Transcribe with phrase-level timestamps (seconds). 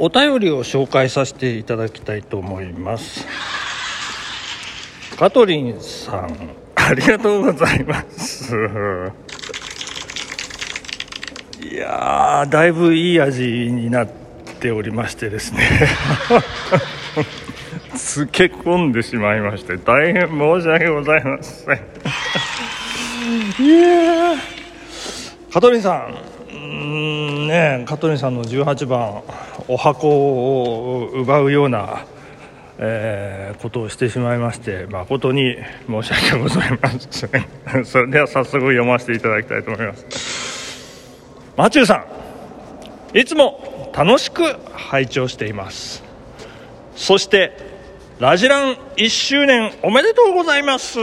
[0.00, 3.26] お便りを紹介させていただきたいと思います。
[5.18, 8.54] カトリンさんありがとうございます。
[11.60, 13.42] いやーだいぶいい味
[13.72, 14.08] になっ
[14.60, 15.68] ておりましてですね。
[17.90, 21.76] 漬け込んでしまいまして大変申し訳ございません。
[23.58, 24.36] いや
[25.52, 26.14] カトリンさん
[26.52, 29.22] うんねカトリンさんの18番。
[29.68, 32.06] お箱を奪うような、
[32.78, 37.84] えー、ことをしてしまいまして誠に申し訳ございません。
[37.84, 41.28] それでは早速読ませていただきたいと思います。
[41.54, 42.06] マチューさ
[43.14, 46.02] んいつも楽しく拝聴しています。
[46.96, 47.56] そして
[48.18, 50.98] ラジラン1周年おめでとうございます。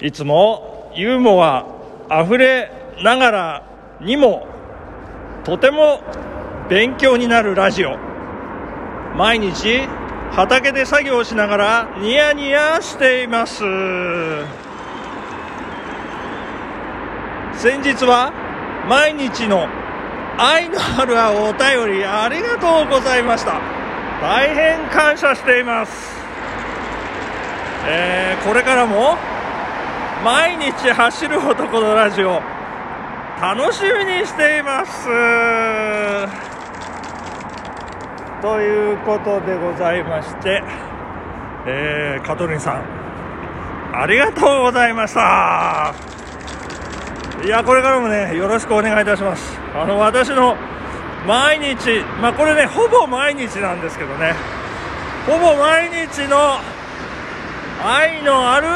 [0.00, 1.64] いつもユーモア
[2.08, 3.62] あふれながら
[4.00, 4.48] にも
[5.44, 6.00] とても
[6.70, 7.98] 勉強になるラジオ。
[9.16, 9.88] 毎日
[10.30, 13.64] 畑で作業しながらニヤニヤしています。
[17.54, 18.32] 先日は
[18.88, 19.66] 毎日の
[20.38, 23.60] 愛のあるお便りありがとうございました。
[24.22, 26.14] 大変感謝しています、
[27.88, 29.16] えー、これからも
[30.22, 32.40] 毎日走る男のラジオ
[33.40, 35.08] 楽しみにしています。
[38.40, 40.62] ということでございまして、
[41.66, 42.84] えー、カトリンさん
[43.94, 45.94] ありがとうございました。
[47.44, 49.58] いやこれからもねよろしくお願いいたします。
[49.74, 50.56] あの私の
[51.26, 54.34] 毎日まあこれねほぼ毎日なんですけどね。
[55.26, 56.58] ほぼ毎日の
[57.84, 58.68] 愛のある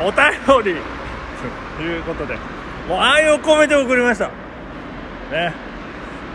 [0.00, 0.80] お便り
[1.76, 2.36] ということで
[2.88, 4.28] もう愛を込めて送りました。
[5.30, 5.67] ね。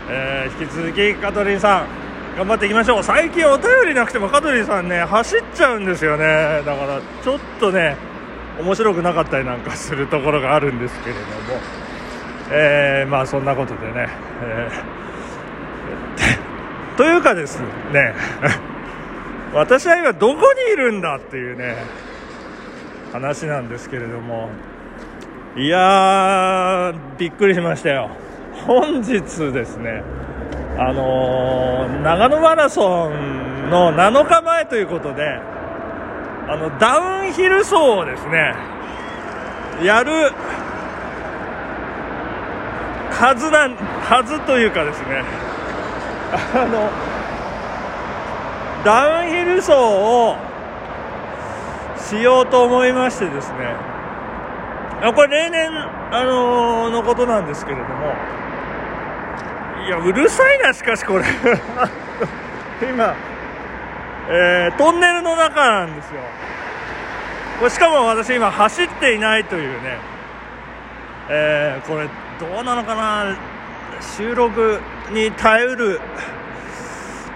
[0.08, 2.04] えー、引き続き香取さん
[2.36, 3.02] 頑張っていきましょう。
[3.02, 6.24] 最近お便りなくても香取さんね走っちゃうんですよね。
[6.64, 7.96] だからちょっとね
[8.58, 11.26] 面白くなかったりなんかするところがあるんですけれども、
[12.50, 14.08] えー、まあそんなことでね、
[14.42, 17.60] えー、 というかです
[17.92, 18.14] ね
[19.54, 21.76] 私は今どこにいるんだっていうね
[23.12, 24.50] 話なんですけれども。
[25.56, 28.10] いやーびっくりしましたよ。
[28.66, 30.02] 本日ですね、
[30.78, 35.22] あのー、長野マラソンの7日前ということで、
[36.48, 38.54] あの、ダウンヒル走をですね、
[39.82, 40.32] やる
[43.10, 45.22] はずなん、はずというかですね、
[46.32, 46.90] あの、
[48.82, 50.36] ダウンヒル走を
[51.98, 53.76] しようと思いましてですね、
[55.14, 55.70] これ例年、
[56.12, 58.14] あのー、のことなんですけれども、
[59.84, 61.24] いやうるさいなしかしこれ。
[62.82, 63.14] 今、
[64.30, 66.20] えー、トンネルの中なんですよ。
[67.58, 69.98] これしかも私今走っていないというね、
[71.28, 72.08] えー、これ
[72.40, 73.36] どうなのかな。
[74.16, 74.80] 収録
[75.12, 76.00] に耐えうる、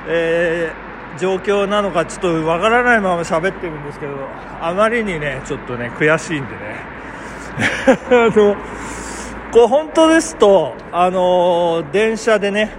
[0.06, 4.12] えー、状況なのかちょっとわからないまま喋ってるんですけど
[4.60, 6.58] あまりにねちょっとね悔しいんでね。
[8.10, 8.56] あの
[9.58, 12.70] こう本当ですと、あのー、電車でね、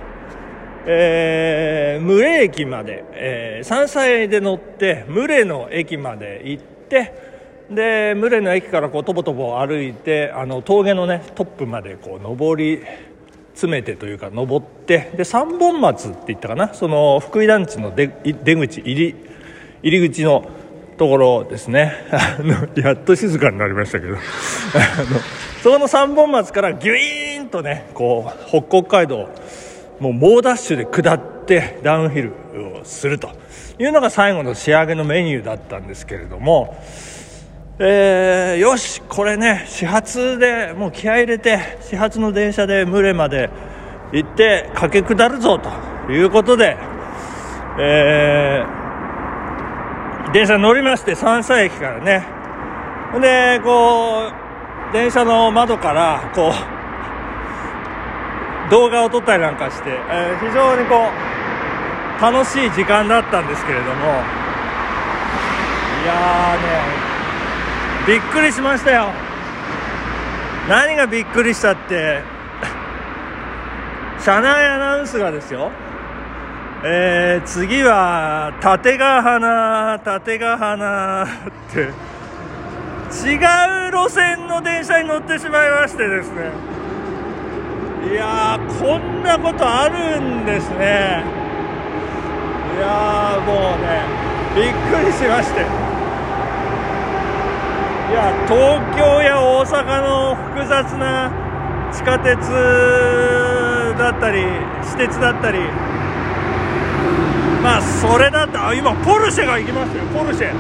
[0.86, 12.82] えー、牟礼駅まで、えー、山菜で乗って、牟礼の駅まで行って、で、牟礼の駅からこう、とぼとぼ歩いて、あの、峠のね、トップまでこう、登り
[13.56, 19.16] 詰めてというか、登って、で、三本松って言ったかな、その、福井団地の出出口、入り、
[19.84, 20.48] 入り口の
[20.98, 21.94] ところですね。
[22.76, 24.20] やっと静かになりましたけど、 あの、
[25.62, 29.30] そこの三本松からギュイーンとねこう北国街道
[30.00, 32.32] もう猛ダッシュで下ってダウンヒル
[32.80, 33.30] をすると
[33.78, 36.82] いうのが最後の仕上げのメニューだったんですけれども、
[37.78, 43.50] えー、よしこれね始発でもう気合入れて始発の電車で群れまで
[44.14, 46.78] 行って駆け下るぞということで、
[47.78, 52.40] えー、電車乗りまして三叉駅からね。
[53.20, 54.49] でこう
[54.92, 56.54] 電車の窓からこう
[58.72, 61.12] 動画を撮ったりなんかして、えー、非常にこう
[62.22, 64.24] 楽しい時間だったんですけれども。
[66.02, 66.64] いやーね
[68.08, 69.12] びっくりしましたよ。
[70.68, 72.24] 何がびっくりしたって
[74.20, 75.72] 車内アナウンスがですよ。
[76.82, 81.28] えー、次は、縦が花、縦が花っ
[81.74, 82.09] て。
[83.10, 83.38] 違
[83.90, 86.52] う路線の電車に乗ってしまいましてですね。
[88.12, 91.24] いやーこんなことあるんですね。
[92.78, 94.04] いやーもうね
[94.56, 95.62] びっくりしまして。
[98.12, 101.32] いや東京や大阪の複雑な
[101.92, 102.38] 地下鉄
[103.98, 104.44] だったり
[104.84, 105.60] 私鉄だったり。
[107.64, 110.54] まあそれだった今ポルシェが行きますよポルシェ。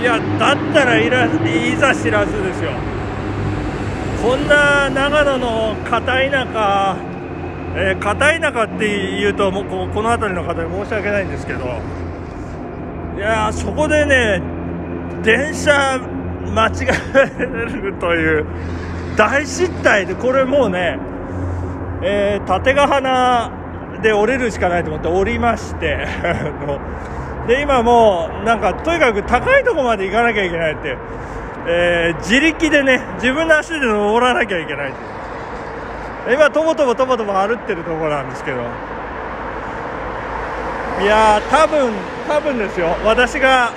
[0.00, 2.70] いやだったらいらいざ知らずですよ。
[4.22, 6.96] こんな長野の片田舎、
[7.76, 11.64] えー、片田舎っていうともうこの辺りの方に申し訳ないんですけど
[13.16, 14.42] いやそこでね
[15.22, 16.00] 電車
[16.52, 18.46] 間違えるという
[19.16, 20.98] 大失態でこれもうね、
[22.02, 23.52] えー、縦ヶ花
[24.02, 26.06] で降りるしかないと思って降りまして
[27.48, 30.98] で今もうなんかとにかく高いとこまで行かなきゃいけないって、
[31.66, 34.92] えー、自力でね自分の足で登らなきゃいけないっ
[36.26, 38.58] て今とぼとぼとぼとぼ歩ってるところなんですけど。
[41.00, 41.92] いや多分
[42.26, 42.88] 多分ですよ。
[43.04, 43.72] 私が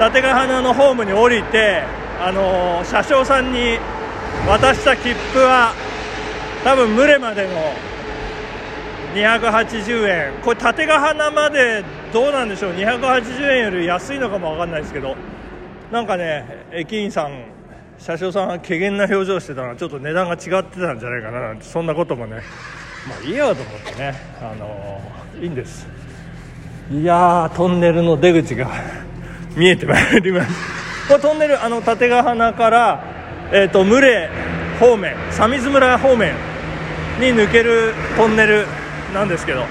[0.00, 1.84] 立ヶ花のホームに降りて
[2.20, 3.78] あのー、車掌さんに
[4.46, 5.72] 渡した切符は
[6.64, 7.72] 多分群れまでの
[9.14, 10.32] 280円。
[10.42, 12.72] これ縦ヶ花までどうなんでしょう。
[12.72, 15.16] 280円より安いのかも分かんないですけど。
[15.90, 17.44] なんかね駅員さん
[17.98, 21.40] 車掌さんが怪げな表情してたのはちょっと値段が違ってたんじゃないかな。
[21.40, 22.42] なんてそんなこともね。
[23.08, 24.14] まあいいやと思ってね。
[24.40, 25.86] あのー、いいんです。
[26.90, 28.70] いやトンネルの出口が
[29.56, 31.08] 見えてまいります。
[31.08, 33.18] これトンネルあの縦ヶ花から
[33.50, 34.28] えーと、群れ
[34.78, 36.34] 方面鮫洲村方面
[37.18, 38.66] に抜けるトンネル
[39.14, 39.64] なんですけど。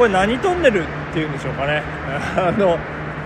[0.00, 1.82] これ何トンネルっていうんでしょうかね。
[2.36, 2.78] あの、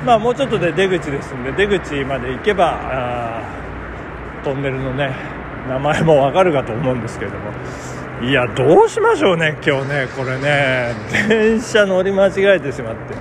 [0.05, 3.43] まあ、もうちょっとで出口ですんで出口まで行けば
[4.43, 5.13] トンネルのね
[5.69, 7.45] 名前もわかるかと思うんですけれども。
[8.23, 10.93] いやどうしましょうね今日ねこれね。
[11.29, 13.15] 電車乗り間違えてしまって。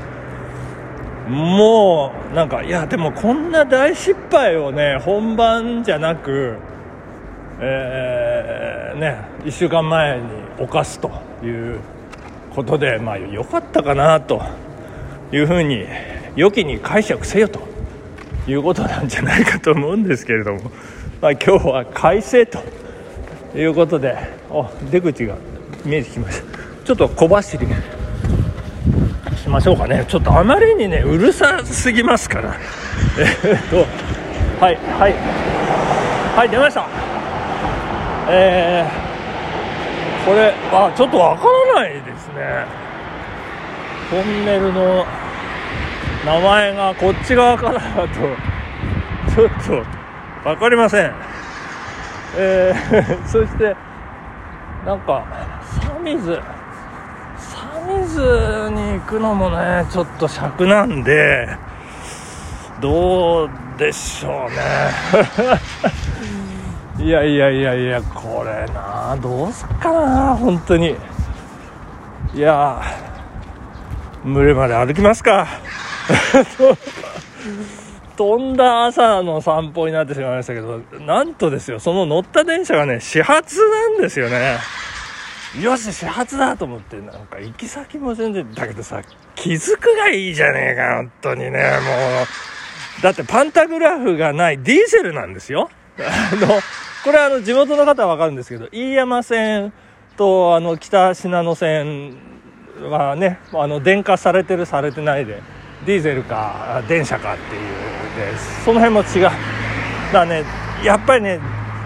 [1.30, 6.58] もうなんかいやでもこんな大失敗をね本番じゃなく
[7.60, 10.24] えー、ね1週間前に
[10.60, 11.10] 犯すと
[11.42, 11.80] いう
[12.56, 14.42] ことでまあ良かったかなと
[15.32, 15.86] いうふうに
[16.36, 17.62] 良きに解釈せよと
[18.48, 20.72] いうことなんじゃないかと思うんですけれども、
[21.22, 22.60] まあ、今日は快晴と
[23.56, 24.18] いうことで
[24.50, 25.36] お出口が
[25.86, 26.46] 見えてきました。
[26.86, 27.68] ちょっと小走り
[29.38, 30.06] しましょうかね。
[30.08, 32.56] ちょっとあまりにねうるさすぎますから。
[33.18, 33.78] えっと
[34.64, 35.14] はいはい。
[36.36, 36.88] はい出ました。
[38.30, 39.03] えー、
[40.26, 42.66] これあちょっとわからないですね。
[44.10, 45.06] トンネルの
[46.26, 51.14] 名前がこっち側からだとちょっと分かりません。
[52.36, 53.76] えー、 そして
[54.86, 55.26] なんか
[55.82, 56.42] サミズ。
[57.98, 58.20] 水
[58.72, 61.58] に行くのもねちょっと尺なんで
[62.82, 64.58] どうでしょうね。
[67.04, 70.96] いやいやいやいやこれなどうすっかな本当に。
[72.34, 72.82] いや
[74.24, 75.46] 群れまで歩きますか。
[78.16, 84.60] 飛んだ朝の散歩になってしまいましたけどなんとですよその乗った電車がね始発なんですよね。
[85.62, 89.02] よし始発だと思ってなんか行き先も全然だけどさ
[89.36, 91.58] 気づくがいいじゃねえか本当にねも
[92.24, 92.28] う。
[93.02, 95.70] だってパンタグラフがないディーゼルなんですよ。
[96.00, 96.62] あの
[97.04, 99.74] これあの地元の方はわかるんですけど飯山線
[100.16, 102.16] とあの北信濃線
[102.82, 105.42] はねあの電化されてるされてないで
[105.86, 109.38] ディーゼルか電車かっていうでその辺も違うだか
[110.20, 110.44] らね
[110.84, 111.40] やっぱりね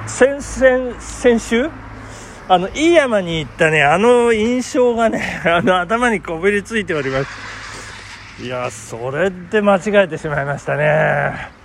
[0.05, 1.69] 先々先週
[2.49, 8.41] あの、いい山に行ったね、あの印象がね、 あの頭にこびりついております。
[8.41, 11.56] いや、それで間違えてしまいましたね。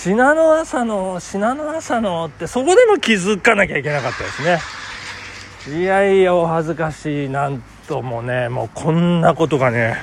[0.00, 5.80] 信濃朝の、信濃朝のって、そこでも気づかなきゃいけなかったですね。
[5.80, 9.96] いやいや、お恥ずかしい、なんともね、もうこんなことがね、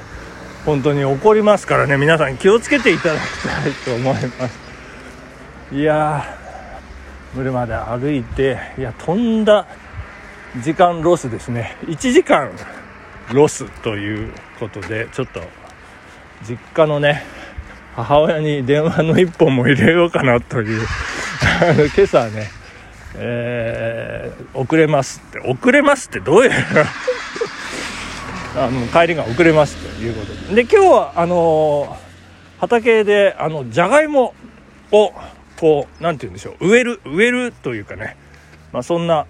[0.65, 4.59] 本当に起こりますからね、皆さん気をつけていただきたいと思います。
[5.71, 9.65] いやー、車で歩いて、いや、飛んだ、
[10.61, 12.49] 時間ロスですね1時間
[13.33, 15.41] ロスということでちょっと
[16.47, 17.23] 実家のね
[17.95, 20.85] 母親に電話の1本も入れようかなという。
[21.61, 22.49] あ の今朝ね
[23.17, 25.39] えー、遅れますって。
[25.39, 26.51] 遅れますってどういう？
[28.57, 30.63] あの帰りが遅れますということで。
[30.63, 31.97] で今日はあの
[32.59, 34.33] 畑であのじゃがいも
[34.91, 35.13] を
[35.57, 36.69] こう何て言うんでしょう。
[36.69, 38.17] 植える植えるというかね、
[38.73, 39.25] まあ、そんな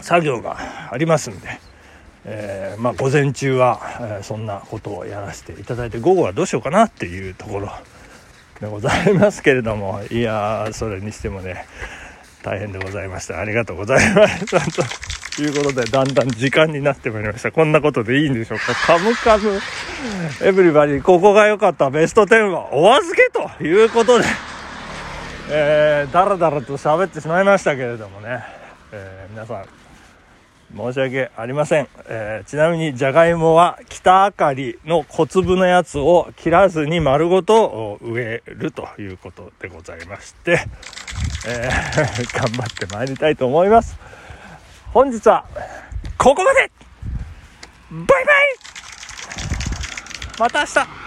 [0.00, 0.56] 作業が
[0.92, 1.58] ありますんで、
[2.28, 7.70] えー、まあ、午前中は、え、そんなことをやらせていただいて午後はどうしようかなっていうところ
[8.60, 11.66] でございますけれどもいやそれにしてもね
[12.42, 13.38] 大変でございました。
[13.38, 17.52] ありがとうございましたということでだんだん時間になってまいりました。
[17.52, 18.74] こんなことでいいんでしょうか。
[18.86, 19.60] カムカム。
[20.42, 21.90] エブリバディここが良かった。
[21.90, 24.24] ベスト10はお預けということで
[25.48, 28.44] えー、だらだらと喋ってしまいましたけれどもね、
[28.90, 29.85] えー、皆さん
[30.74, 40.60] 申し訳ありません、えー、ちなみにじゃがいもは北あかりの小粒のやつを切らずに丸ごと植えるということでございまして、
[41.46, 43.98] えー、 頑張ってまいりたいと思います。
[44.92, 45.44] 本日は
[46.18, 46.70] ここまで
[47.90, 48.56] バイバイ。
[50.38, 51.05] また明日。